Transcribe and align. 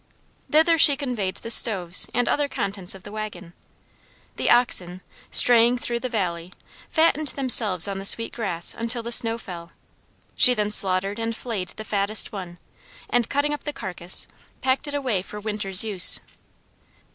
Thither 0.49 0.79
she 0.79 0.97
conveyed 0.97 1.35
the 1.35 1.51
stoves 1.51 2.07
and 2.11 2.27
other 2.27 2.47
contents 2.47 2.95
of 2.95 3.03
the 3.03 3.11
wagon. 3.11 3.53
The 4.35 4.49
oxen, 4.49 5.01
straying 5.29 5.77
through 5.77 5.99
the 5.99 6.09
valley, 6.09 6.53
fattened 6.89 7.27
themselves 7.27 7.87
on 7.87 7.99
the 7.99 8.05
sweet 8.05 8.33
grass 8.33 8.73
until 8.75 9.03
the 9.03 9.11
snow 9.11 9.37
fell; 9.37 9.73
she 10.35 10.55
then 10.55 10.71
slaughtered 10.71 11.19
and 11.19 11.35
flayed 11.35 11.67
the 11.75 11.85
fattest 11.85 12.31
one, 12.31 12.57
and 13.11 13.29
cutting 13.29 13.53
up 13.53 13.63
the 13.63 13.71
carcase, 13.73 14.27
packed 14.63 14.87
it 14.87 14.95
away 14.95 15.21
for 15.21 15.39
winter's 15.39 15.83
use. 15.83 16.19